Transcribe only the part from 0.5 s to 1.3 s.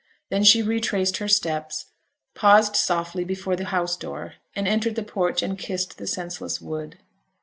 retraced her